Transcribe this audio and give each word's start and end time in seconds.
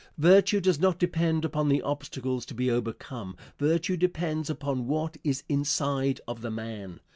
Virtue 0.17 0.59
does 0.59 0.79
not 0.79 0.97
depend 0.97 1.45
upon 1.45 1.69
the 1.69 1.79
obstacles 1.83 2.43
to 2.47 2.55
be 2.55 2.71
overcome; 2.71 3.37
virtue 3.59 3.95
depends 3.95 4.49
upon 4.49 4.87
what 4.87 5.15
is 5.23 5.43
inside 5.47 6.19
of 6.27 6.41
the 6.41 6.49
man. 6.49 6.99